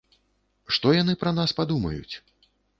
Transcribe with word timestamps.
Што 0.77 0.95
яны 1.01 1.13
пра 1.25 1.35
нас 1.43 1.55
падумаюць? 1.61 2.15